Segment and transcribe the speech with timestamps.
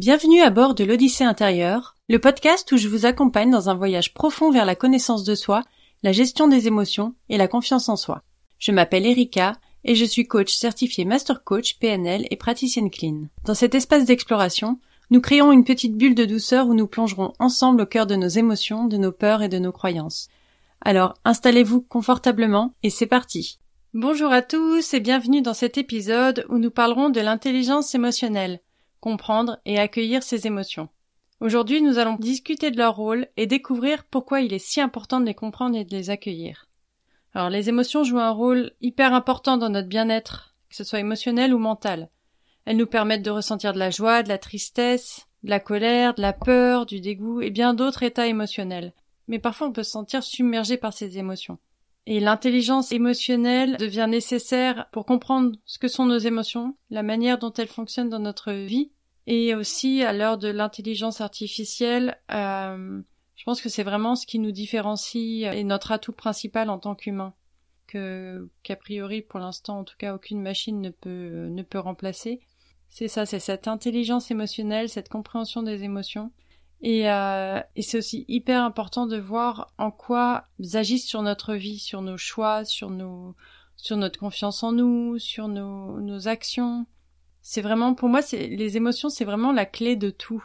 [0.00, 4.14] Bienvenue à bord de l'Odyssée intérieure, le podcast où je vous accompagne dans un voyage
[4.14, 5.64] profond vers la connaissance de soi,
[6.04, 8.22] la gestion des émotions et la confiance en soi.
[8.60, 13.22] Je m'appelle Erika et je suis coach certifié Master Coach PNL et praticienne clean.
[13.44, 14.78] Dans cet espace d'exploration,
[15.10, 18.28] nous créons une petite bulle de douceur où nous plongerons ensemble au cœur de nos
[18.28, 20.28] émotions, de nos peurs et de nos croyances.
[20.80, 23.58] Alors installez-vous confortablement et c'est parti.
[23.94, 28.60] Bonjour à tous et bienvenue dans cet épisode où nous parlerons de l'intelligence émotionnelle
[29.00, 30.88] comprendre et accueillir ses émotions.
[31.40, 35.26] Aujourd'hui, nous allons discuter de leur rôle et découvrir pourquoi il est si important de
[35.26, 36.68] les comprendre et de les accueillir.
[37.32, 41.54] Alors, les émotions jouent un rôle hyper important dans notre bien-être, que ce soit émotionnel
[41.54, 42.08] ou mental.
[42.64, 46.22] Elles nous permettent de ressentir de la joie, de la tristesse, de la colère, de
[46.22, 48.92] la peur, du dégoût et bien d'autres états émotionnels.
[49.28, 51.58] Mais parfois on peut se sentir submergé par ces émotions.
[52.10, 57.52] Et l'intelligence émotionnelle devient nécessaire pour comprendre ce que sont nos émotions, la manière dont
[57.52, 58.92] elles fonctionnent dans notre vie,
[59.26, 63.02] et aussi à l'heure de l'intelligence artificielle, euh,
[63.34, 66.94] je pense que c'est vraiment ce qui nous différencie et notre atout principal en tant
[66.94, 67.34] qu'humain,
[67.86, 72.40] que qu'a priori pour l'instant en tout cas aucune machine ne peut ne peut remplacer.
[72.88, 76.32] C'est ça, c'est cette intelligence émotionnelle, cette compréhension des émotions
[76.80, 81.54] et, euh, et c'est aussi hyper important de voir en quoi ils agissent sur notre
[81.54, 83.34] vie, sur nos choix, sur nos,
[83.76, 86.86] sur notre confiance en nous, sur nos, nos actions.
[87.42, 90.44] C'est vraiment, pour moi, c'est les émotions, c'est vraiment la clé de tout,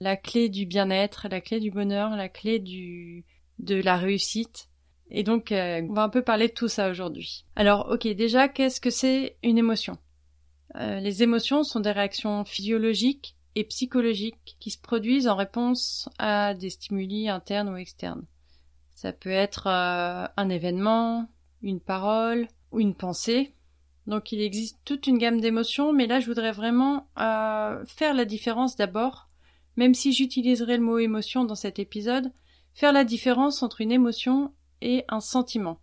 [0.00, 3.24] la clé du bien-être, la clé du bonheur, la clé du
[3.58, 4.68] de la réussite.
[5.10, 7.44] Et donc, euh, on va un peu parler de tout ça aujourd'hui.
[7.54, 9.98] Alors, ok, déjà, qu'est-ce que c'est une émotion?
[10.76, 16.54] Euh, Les émotions sont des réactions physiologiques et psychologiques qui se produisent en réponse à
[16.54, 18.24] des stimuli internes ou externes.
[18.94, 21.28] Ça peut être euh, un événement,
[21.62, 23.54] une parole ou une pensée.
[24.06, 28.24] Donc il existe toute une gamme d'émotions, mais là je voudrais vraiment euh, faire la
[28.24, 29.28] différence d'abord,
[29.76, 32.32] même si j'utiliserai le mot émotion dans cet épisode,
[32.74, 35.80] faire la différence entre une émotion et un sentiment.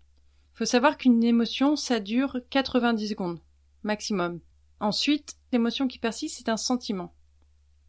[0.54, 3.40] Il faut savoir qu'une émotion, ça dure 90 secondes,
[3.84, 4.42] maximum.
[4.82, 7.14] Ensuite, l'émotion qui persiste, c'est un sentiment.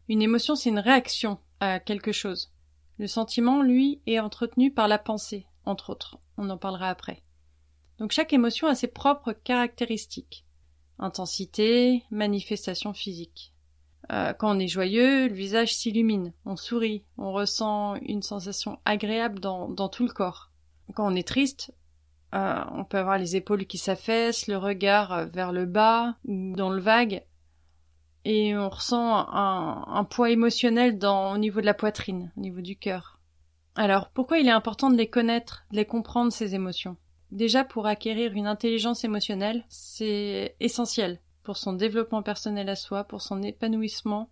[0.09, 2.51] Une émotion, c'est une réaction à quelque chose.
[2.97, 6.17] Le sentiment, lui, est entretenu par la pensée, entre autres.
[6.37, 7.23] On en parlera après.
[7.97, 10.45] Donc chaque émotion a ses propres caractéristiques.
[10.97, 13.53] Intensité, manifestation physique.
[14.11, 19.39] Euh, quand on est joyeux, le visage s'illumine, on sourit, on ressent une sensation agréable
[19.39, 20.51] dans, tout le corps.
[20.95, 21.73] Quand on est triste,
[22.33, 26.71] euh, on peut avoir les épaules qui s'affaissent, le regard vers le bas ou dans
[26.71, 27.23] le vague,
[28.25, 32.75] et on ressent un, poids émotionnel dans, au niveau de la poitrine, au niveau du
[32.75, 33.19] cœur.
[33.75, 36.97] Alors, pourquoi il est important de les connaître, de les comprendre, ces émotions?
[37.31, 43.21] Déjà, pour acquérir une intelligence émotionnelle, c'est essentiel pour son développement personnel à soi, pour
[43.21, 44.29] son épanouissement,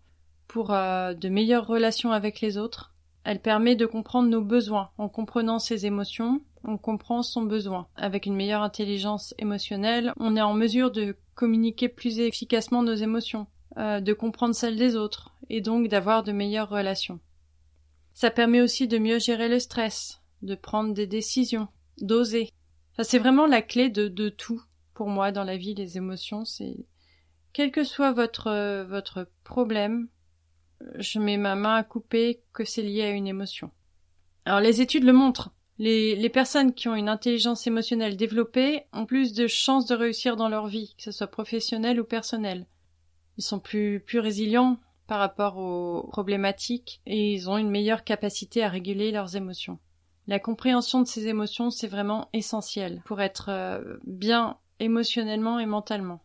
[0.48, 2.94] pour euh, de meilleures relations avec les autres.
[3.24, 4.90] Elle permet de comprendre nos besoins.
[4.98, 7.88] En comprenant ses émotions, on comprend son besoin.
[7.96, 13.48] Avec une meilleure intelligence émotionnelle, on est en mesure de communiquer plus efficacement nos émotions,
[13.78, 17.20] euh, de comprendre celles des autres, et donc d'avoir de meilleures relations.
[18.14, 21.68] Ça permet aussi de mieux gérer le stress, de prendre des décisions,
[22.02, 22.50] d'oser.
[22.98, 24.62] Ça c'est vraiment la clé de, de tout
[24.94, 26.76] pour moi dans la vie, les émotions, c'est
[27.54, 30.08] quel que soit votre euh, votre problème,
[30.98, 33.72] je mets ma main à couper que c'est lié à une émotion.
[34.46, 35.52] Alors les études le montrent.
[35.78, 40.36] Les, les, personnes qui ont une intelligence émotionnelle développée ont plus de chances de réussir
[40.36, 42.66] dans leur vie, que ce soit professionnelle ou personnelle.
[43.40, 44.78] Ils sont plus, résilients
[45.08, 49.80] par rapport aux problématiques et ils ont une meilleure capacité à réguler leurs émotions.
[50.28, 56.22] La compréhension de ces émotions, c'est vraiment essentiel pour être euh, bien émotionnellement et mentalement.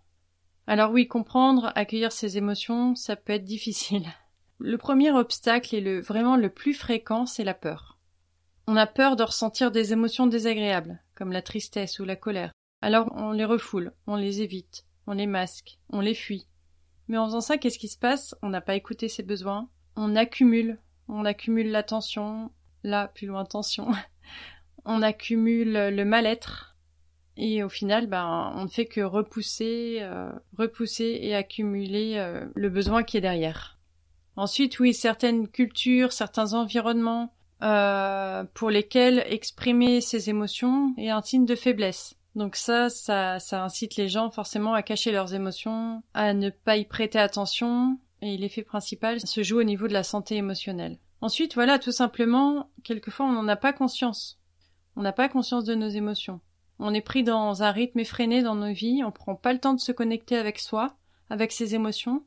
[0.66, 4.06] Alors oui, comprendre, accueillir ces émotions, ça peut être difficile.
[4.58, 8.00] Le premier obstacle et vraiment le plus fréquent, c'est la peur.
[8.66, 12.50] On a peur de ressentir des émotions désagréables, comme la tristesse ou la colère.
[12.82, 16.48] Alors on les refoule, on les évite, on les masque, on les fuit.
[17.08, 18.34] Mais en faisant ça, qu'est-ce qui se passe?
[18.42, 19.68] On n'a pas écouté ses besoins.
[19.96, 20.78] On accumule.
[21.08, 21.84] On accumule la.
[22.82, 23.88] Là, plus loin, tension.
[24.84, 26.74] on accumule le mal-être.
[27.36, 32.68] Et au final, ben, on ne fait que repousser, euh, repousser et accumuler euh, le
[32.68, 33.78] besoin qui est derrière.
[34.36, 41.46] Ensuite, oui, certaines cultures, certains environnements euh, pour lesquels exprimer ses émotions est un signe
[41.46, 42.14] de faiblesse.
[42.34, 46.76] Donc ça, ça, ça incite les gens forcément à cacher leurs émotions, à ne pas
[46.76, 50.98] y prêter attention, et l'effet principal se joue au niveau de la santé émotionnelle.
[51.20, 54.40] Ensuite, voilà, tout simplement, quelquefois on n'en a pas conscience.
[54.96, 56.40] On n'a pas conscience de nos émotions.
[56.78, 59.74] On est pris dans un rythme effréné dans nos vies, on prend pas le temps
[59.74, 60.96] de se connecter avec soi,
[61.30, 62.24] avec ses émotions,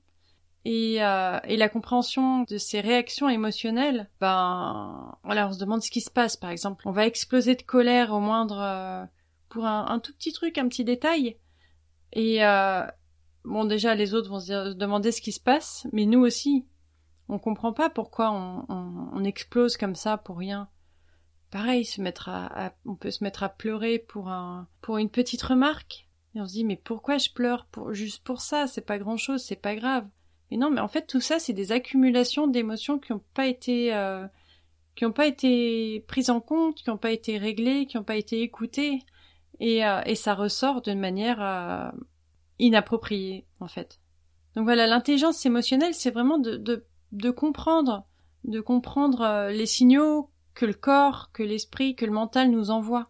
[0.65, 5.91] Et, euh, et la compréhension de ces réactions émotionnelles, ben voilà, on se demande ce
[5.91, 6.35] qui se passe.
[6.35, 9.05] Par exemple, on va exploser de colère au moindre euh,
[9.49, 11.37] pour un, tout petit truc, un petit détail.
[12.13, 12.85] Et euh,
[13.43, 16.65] bon, déjà les autres vont se, demander ce qui se passe, mais nous aussi,
[17.29, 20.69] on comprend pas pourquoi on, on, on explose comme ça pour rien.
[21.49, 25.41] Pareil, se mettre à, on peut se mettre à pleurer pour un, pour une petite
[25.41, 26.07] remarque.
[26.35, 28.67] Et on se dit, mais pourquoi je pleure pour, juste pour ça?
[28.67, 30.05] C'est pas grand chose, c'est pas grave.
[30.51, 33.93] Mais non, mais en fait, tout ça, c'est des accumulations d'émotions qui n'ont pas été,
[33.95, 34.27] euh,
[34.95, 38.17] qui n'ont pas été prises en compte, qui n'ont pas été réglées, qui n'ont pas
[38.17, 38.99] été écoutées.
[39.59, 41.89] Et, euh, et ça ressort d'une manière euh,
[42.59, 43.99] inappropriée, en fait.
[44.55, 46.57] Donc voilà, l'intelligence émotionnelle, c'est vraiment de,
[47.11, 48.05] de, comprendre,
[48.43, 53.09] de comprendre euh, les signaux que le corps, que l'esprit, que le mental nous envoie.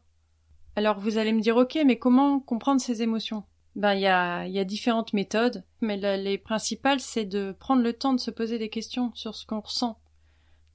[0.76, 3.44] Alors vous allez me dire ok, mais comment comprendre ces émotions?
[3.76, 7.94] Ben il y a, y a différentes méthodes, mais les principales c'est de prendre le
[7.94, 10.00] temps de se poser des questions sur ce qu'on ressent.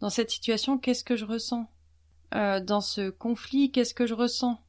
[0.00, 1.68] Dans cette situation, qu'est-ce que je ressens?
[2.32, 4.60] Dans ce conflit, qu'est-ce que je ressens?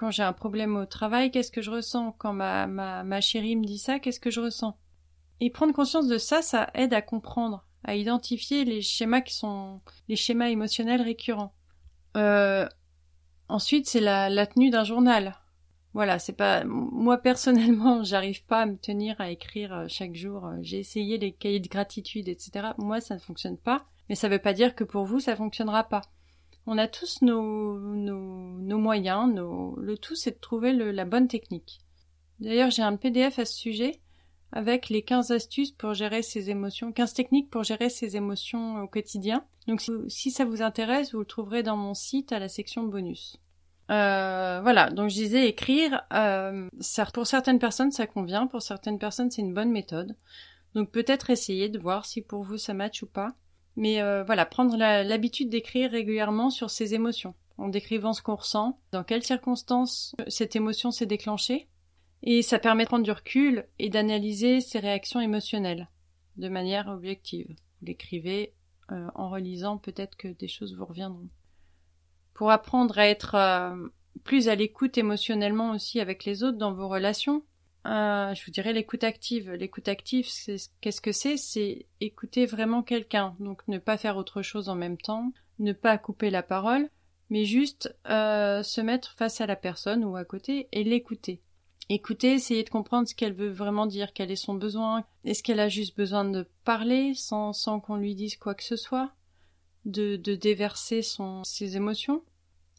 [0.00, 3.54] Quand j'ai un problème au travail, qu'est-ce que je ressens Quand ma, ma, ma chérie
[3.54, 4.78] me dit ça, qu'est-ce que je ressens?
[5.40, 9.82] Et prendre conscience de ça, ça aide à comprendre à identifier les schémas qui sont
[10.08, 11.52] les schémas émotionnels récurrents.
[12.16, 12.66] Euh,
[13.50, 15.36] ensuite, c'est la, tenue d'un journal.
[15.92, 20.46] Voilà, c'est pas moi personnellement, j'arrive pas à me tenir à écrire euh, chaque jour.
[20.46, 22.68] Euh, j'ai essayé les cahiers de gratitude, etc.
[22.78, 25.84] Moi, ça ne fonctionne pas, mais ça veut pas dire que pour vous, ça fonctionnera
[25.84, 26.00] pas.
[26.66, 27.78] On a tous nos,
[28.78, 31.80] moyens, le tout c'est de trouver la bonne technique.
[32.38, 34.00] D'ailleurs, j'ai un PDF à ce sujet
[34.52, 38.88] avec les 15 astuces pour gérer ses émotions, 15 techniques pour gérer ses émotions au
[38.88, 39.44] quotidien.
[39.68, 43.36] Donc si ça vous intéresse, vous le trouverez dans mon site à la section bonus.
[43.90, 46.68] Euh, voilà, donc je disais écrire, euh,
[47.12, 50.16] pour certaines personnes ça convient, pour certaines personnes c'est une bonne méthode.
[50.74, 53.34] Donc peut-être essayer de voir si pour vous ça match ou pas.
[53.76, 58.78] Mais euh, voilà, prendre l'habitude d'écrire régulièrement sur ses émotions, en décrivant ce qu'on ressent,
[58.92, 61.68] dans quelles circonstances cette émotion s'est déclenchée,
[62.22, 65.88] et ça permet de prendre du recul et d'analyser ses réactions émotionnelles
[66.36, 67.48] de manière objective.
[67.48, 68.54] Vous l'écrivez
[68.92, 71.28] euh, en relisant, peut-être que des choses vous reviendront.
[72.34, 73.88] Pour apprendre à être euh,
[74.24, 77.44] plus à l'écoute émotionnellement aussi avec les autres dans vos relations,
[77.86, 79.50] euh, je vous dirais l'écoute active.
[79.52, 80.28] L'écoute active,
[80.80, 81.36] qu'est-ce que c'est?
[81.36, 85.98] C'est écouter vraiment quelqu'un, donc ne pas faire autre chose en même temps, ne pas
[85.98, 86.88] couper la parole,
[87.30, 91.42] mais juste se mettre face à la personne ou à côté et l'écouter.
[91.92, 95.58] Écouter, essayer de comprendre ce qu'elle veut vraiment dire, quel est son besoin, est-ce qu'elle
[95.58, 99.10] a juste besoin de parler sans, sans qu'on lui dise quoi que ce soit,
[99.86, 102.22] de, de déverser ses émotions?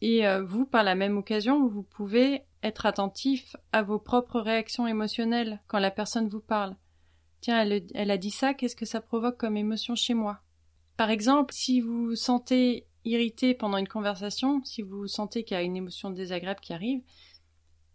[0.02, 4.88] Et euh, vous, par la même occasion, vous pouvez être attentif à vos propres réactions
[4.88, 6.76] émotionnelles quand la personne vous parle.
[7.40, 7.64] Tiens,
[7.94, 10.40] elle, a dit ça, qu'est-ce que ça provoque comme émotion chez moi?
[10.96, 15.60] Par exemple, si vous vous sentez irrité pendant une conversation, si vous sentez qu'il y
[15.60, 17.02] a une émotion désagréable qui arrive,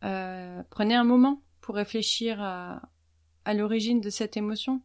[0.06, 2.84] euh, prenez un moment pour réfléchir à,
[3.44, 4.82] à l'origine de cette émotion.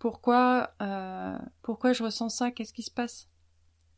[0.00, 2.50] Pourquoi, euh, pourquoi je ressens ça?
[2.50, 3.28] Qu'est-ce qui se passe?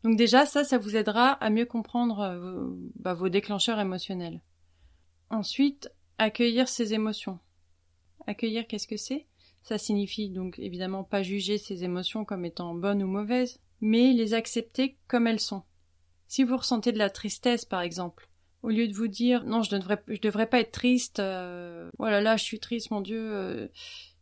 [0.05, 4.41] Donc déjà, ça, ça vous aidera à mieux comprendre euh, vos, bah, vos déclencheurs émotionnels.
[5.29, 7.39] Ensuite, accueillir ces émotions.
[8.27, 9.27] Accueillir, qu'est-ce que c'est?
[9.63, 14.35] Ça signifie donc évidemment pas juger ces émotions comme étant bonnes ou mauvaises, mais les
[14.35, 15.63] accepter comme elles sont.
[16.29, 18.31] Si vous ressentez de la tristesse, par exemple,
[18.63, 21.19] au lieu de vous dire non, je je devrais pas être triste.
[21.19, 23.21] Euh, oh là là, je suis triste, mon Dieu.
[23.21, 23.69] Euh,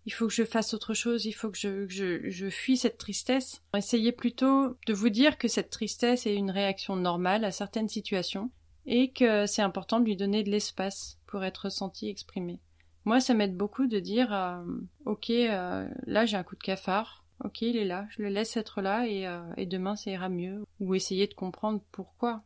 [0.09, 1.27] il faut que je fasse autre chose.
[1.27, 3.61] Il faut que je, fuis cette tristesse.
[3.77, 8.51] Essayez plutôt de vous dire que cette tristesse est une réaction normale à certaines situations
[8.87, 12.59] et que c'est important de lui donner de l'espace pour être ressenti, exprimé.
[13.05, 14.65] Moi, ça m'aide beaucoup de dire euh,
[15.05, 17.27] ok, euh, là j'ai un coup de cafard.
[17.45, 20.65] Ok, il est là, je le laisse être là et, euh, demain ça ira mieux.
[20.81, 22.43] Ou essayer de comprendre pourquoi.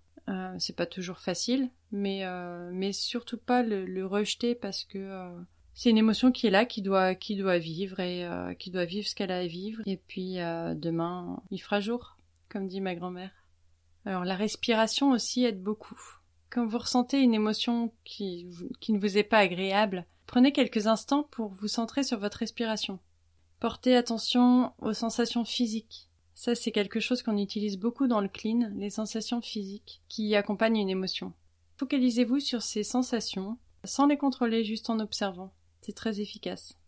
[0.59, 2.25] C'est pas toujours facile, mais
[2.93, 5.31] surtout pas le, rejeter parce que
[5.75, 8.85] c'est une émotion qui est là, qui doit qui doit vivre et euh, qui doit
[8.85, 9.83] vivre ce qu'elle a à vivre.
[9.87, 12.17] Et puis euh, demain, il fera jour,
[12.49, 13.31] comme dit ma grand-mère.
[14.05, 16.01] Alors la respiration aussi aide beaucoup.
[16.51, 18.47] Quand vous ressentez une émotion qui
[18.81, 22.99] qui ne vous est pas agréable, prenez quelques instants pour vous centrer sur votre respiration.
[23.59, 26.09] Portez attention aux sensations physiques.
[26.35, 30.79] Ça, c'est quelque chose qu'on utilise beaucoup dans le clean, les sensations physiques qui accompagnent
[30.79, 31.33] une émotion.
[31.77, 35.53] Focalisez-vous sur ces sensations sans les contrôler, juste en observant.
[35.83, 36.79] C'est très efficace.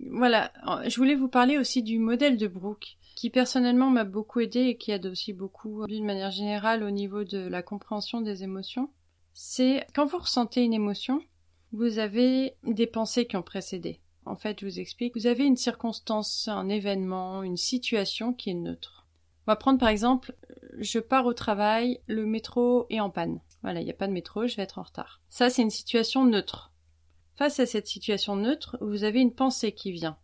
[0.00, 0.52] Voilà,
[0.86, 4.76] je voulais vous parler aussi du modèle de Brooke, qui personnellement m'a beaucoup aidé et
[4.76, 8.90] qui aide aussi beaucoup d'une manière générale au niveau de la compréhension des émotions.
[9.34, 11.20] C'est quand vous ressentez une émotion,
[11.72, 14.00] vous avez des pensées qui ont précédé.
[14.24, 15.16] En fait, je vous explique.
[15.16, 19.06] Vous avez une circonstance, un événement, une situation qui est neutre.
[19.46, 20.36] On va prendre par exemple,
[20.78, 23.40] je pars au travail, le métro est en panne.
[23.62, 25.20] Voilà, il n'y a pas de métro, je vais être en retard.
[25.28, 26.72] Ça, c'est une situation neutre.
[27.38, 30.16] Face à cette situation neutre, vous avez une pensée qui vient.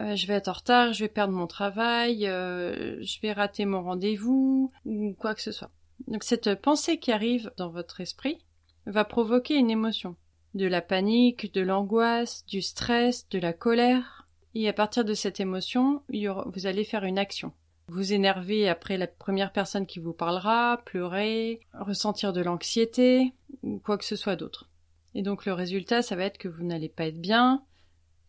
[0.00, 3.64] Euh, je vais être en retard, je vais perdre mon travail, euh, je vais rater
[3.64, 5.72] mon rendez-vous, ou quoi que ce soit.
[6.06, 8.38] Donc cette pensée qui arrive dans votre esprit
[8.86, 10.14] va provoquer une émotion.
[10.54, 14.28] De la panique, de l'angoisse, du stress, de la colère.
[14.54, 17.52] Et à partir de cette émotion, vous allez faire une action.
[17.88, 23.32] Vous énerver après la première personne qui vous parlera, pleurer, ressentir de l'anxiété,
[23.64, 24.70] ou quoi que ce soit d'autre.
[25.14, 27.62] Et donc le résultat, ça va être que vous n'allez pas être bien,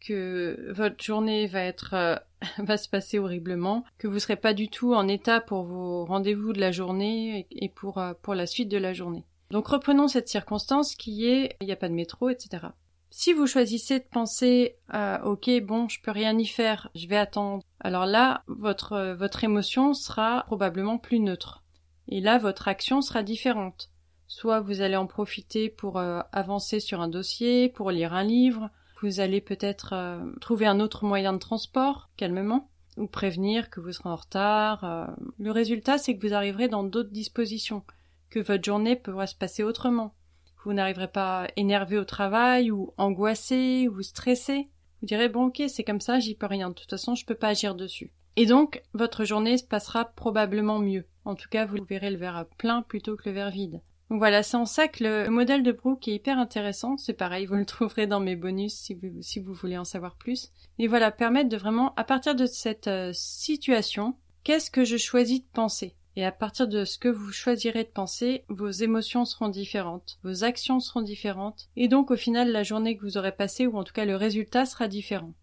[0.02, 2.16] que votre journée va être euh,
[2.58, 6.54] va se passer horriblement, que vous serez pas du tout en état pour vos rendez-vous
[6.54, 9.24] de la journée et pour euh, pour la suite de la journée.
[9.52, 12.68] Donc reprenons cette circonstance qui est il n'y a pas de métro, etc.
[13.12, 17.18] Si vous choisissez de penser euh, ok bon je peux rien y faire, je vais
[17.18, 21.64] attendre, alors là votre votre émotion sera probablement plus neutre.
[22.08, 23.91] Et là votre action sera différente.
[24.34, 28.70] Soit vous allez en profiter pour avancer sur un dossier, pour lire un livre,
[29.02, 33.92] vous allez peut-être euh, trouver un autre moyen de transport, calmement, ou prévenir que vous
[33.92, 34.86] serez en retard.
[34.86, 35.06] Euh.
[35.38, 37.84] Le résultat, c'est que vous arriverez dans d'autres dispositions,
[38.30, 40.16] que votre journée pourra se passer autrement.
[40.64, 44.70] Vous n'arriverez pas énervé au travail, ou angoissé, ou stressé.
[45.02, 47.36] Vous direz, bon ok, c'est comme ça, j'y peux rien, de toute façon, je peux
[47.36, 48.14] pas agir dessus.
[48.38, 51.06] Et donc, votre journée se passera probablement mieux.
[51.26, 53.82] En tout cas, vous verrez le verre plein plutôt que le verre vide.
[54.14, 56.98] Voilà, c'est en ça que le modèle de Brooke est hyper intéressant.
[56.98, 58.94] C'est pareil, vous le trouverez dans mes bonus si
[59.40, 60.52] vous, voulez en savoir plus.
[60.78, 65.40] Mais voilà, permettre de vraiment, à partir de cette euh, situation, qu'est-ce que je choisis
[65.40, 65.96] de penser?
[66.18, 70.44] Et à partir de ce que vous choisirez de penser, vos émotions seront différentes, vos
[70.44, 73.86] actions seront différentes, et donc au final la journée que vous aurez passée, ou en
[73.86, 75.34] tout cas le résultat sera différent.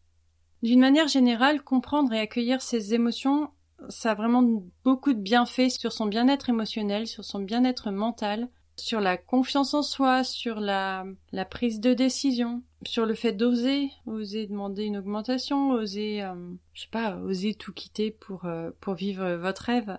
[0.63, 3.49] D'une manière générale, comprendre et accueillir ces émotions,
[3.89, 4.43] ça a vraiment
[4.85, 9.83] beaucoup de bienfaits sur son bien-être émotionnel, sur son bien-être mental, sur la confiance en
[9.83, 11.05] soi, sur la,
[11.51, 16.35] prise de décision, sur le fait d'oser, oser demander une augmentation, oser, euh,
[16.73, 19.99] je sais pas, oser tout quitter pour, euh, pour vivre votre rêve,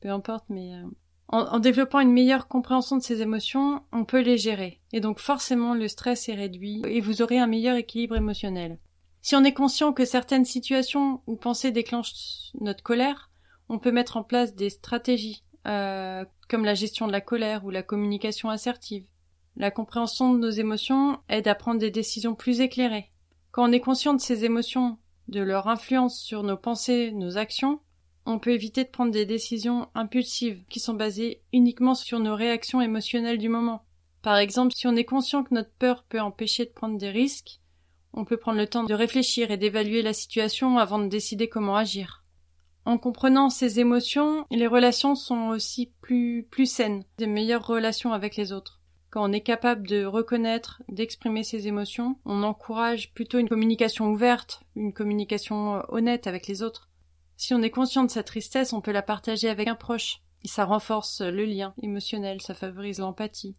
[0.00, 0.82] peu importe, mais euh,
[1.28, 4.80] en, en, développant une meilleure compréhension de ces émotions, on peut les gérer.
[4.92, 8.78] Et donc forcément le stress est réduit et vous aurez un meilleur équilibre émotionnel.
[9.22, 13.30] Si on est conscient que certaines situations ou pensées déclenchent notre colère,
[13.70, 17.70] on peut mettre en place des stratégies euh, comme la gestion de la colère ou
[17.70, 19.06] la communication assertive.
[19.56, 23.10] La compréhension de nos émotions aide à prendre des décisions plus éclairées.
[23.52, 27.80] Quand on est conscient de ces émotions, de leur influence sur nos pensées, nos actions,
[28.26, 32.80] on peut éviter de prendre des décisions impulsives qui sont basées uniquement sur nos réactions
[32.80, 33.84] émotionnelles du moment.
[34.22, 37.60] Par exemple, si on est conscient que notre peur peut empêcher de prendre des risques,
[38.14, 41.76] on peut prendre le temps de réfléchir et d'évaluer la situation avant de décider comment
[41.76, 42.23] agir.
[42.86, 48.36] En comprenant ces émotions, les relations sont aussi plus, plus saines, des meilleures relations avec
[48.36, 48.82] les autres.
[49.10, 54.64] Quand on est capable de reconnaître, d'exprimer ses émotions, on encourage plutôt une communication ouverte,
[54.76, 56.90] une communication euh, honnête avec les autres.
[57.36, 60.20] Si on est conscient de sa tristesse, on peut la partager avec un proche.
[60.42, 63.56] Et ça renforce le lien émotionnel, ça favorise l'empathie.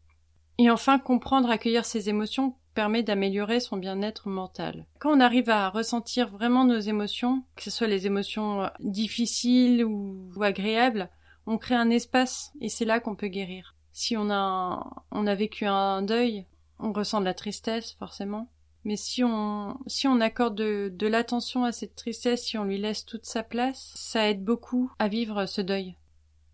[0.57, 4.85] Et enfin, comprendre, accueillir ses émotions permet d'améliorer son bien-être mental.
[4.99, 9.83] Quand on arrive à ressentir vraiment nos émotions, que ce soit les émotions euh, difficiles
[9.83, 11.09] ou, agréables,
[11.47, 13.75] on crée un espace et c'est là qu'on peut guérir.
[13.93, 16.45] Si on a on a vécu un deuil,
[16.79, 18.49] on ressent de la tristesse forcément.
[18.83, 23.05] Mais si on si on accorde de, l'attention à cette tristesse, si on lui laisse
[23.05, 25.95] toute sa place, ça aide beaucoup à vivre ce deuil.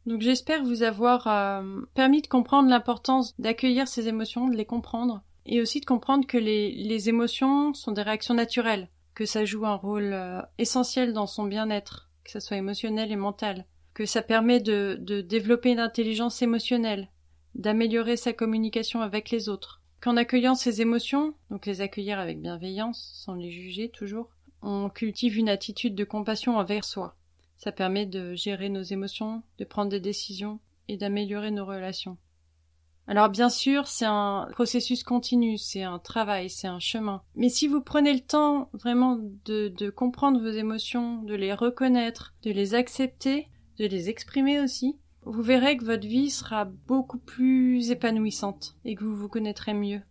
[0.05, 5.23] Donc j'espère vous avoir euh, permis de comprendre l'importance d'accueillir ces émotions, de les comprendre,
[5.45, 9.75] et aussi de comprendre que les, émotions sont des réactions naturelles, que ça joue un
[9.75, 14.59] rôle euh, essentiel dans son bien-être, que ça soit émotionnel et mental, que ça permet
[14.59, 17.09] de, développer une intelligence émotionnelle,
[17.55, 19.81] d'améliorer sa communication avec les autres.
[19.99, 24.29] Qu'en accueillant ces émotions, donc les accueillir avec bienveillance, sans les juger toujours,
[24.61, 27.15] on cultive une attitude de compassion envers soi.
[27.57, 32.17] Ça permet de gérer nos émotions, de prendre des décisions et d'améliorer nos relations.
[33.07, 37.23] Alors bien sûr, c'est un processus continu, c'est un travail, c'est un chemin.
[37.35, 42.33] Mais si vous prenez le temps vraiment de, de, comprendre vos émotions, de les reconnaître,
[42.43, 43.47] de les accepter,
[43.79, 49.03] de les exprimer aussi, vous verrez que votre vie sera beaucoup plus épanouissante et que
[49.03, 50.01] vous vous connaîtrez mieux.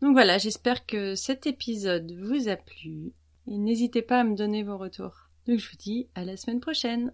[0.00, 3.12] Donc voilà, j'espère que cet épisode vous a plu
[3.46, 5.28] et n'hésitez pas à me donner vos retours.
[5.46, 7.12] Donc je vous dis à la semaine prochaine.